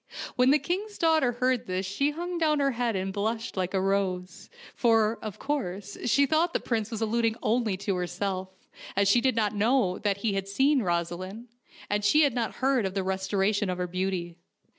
When 0.35 0.49
the 0.49 0.57
king's 0.57 0.97
daughter 0.97 1.33
heard 1.33 1.67
this 1.67 1.85
she 1.85 2.09
hung 2.09 2.39
down 2.39 2.59
her 2.59 2.71
head 2.71 2.95
and 2.95 3.13
blushed 3.13 3.55
like 3.55 3.75
a 3.75 3.79
rose, 3.79 4.49
for, 4.73 5.19
of 5.21 5.37
course, 5.37 5.95
she 6.05 6.25
thought 6.25 6.53
the 6.53 6.59
prince 6.59 6.89
was 6.89 7.01
alluding 7.03 7.35
only 7.43 7.77
to 7.77 7.93
herself, 7.95 8.49
as 8.95 9.07
she 9.07 9.21
did 9.21 9.35
not 9.35 9.53
know 9.53 9.99
that 9.99 10.17
he 10.17 10.33
had 10.33 10.47
seen 10.47 10.81
Rosaleen, 10.81 11.49
and 11.87 12.03
she 12.03 12.23
had 12.23 12.33
not 12.33 12.55
heard 12.55 12.87
of 12.87 12.95
the 12.95 13.01
restora 13.01 13.53
tion 13.53 13.69
of 13.69 13.77
her 13.77 13.85
beauty. 13.85 14.37